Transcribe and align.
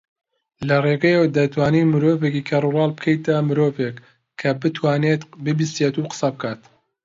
لەرێگەیەوە 0.67 1.27
دەتوانین 1.37 1.87
مرۆڤێکی 1.93 2.47
کەڕولاڵ 2.49 2.91
بکەیتە 2.97 3.35
مرۆڤێک 3.47 3.95
کە 4.39 4.49
بتوانێت 4.61 5.21
ببیستێت 5.45 5.95
و 5.97 6.03
قسە 6.11 6.29
بکات 6.33 6.61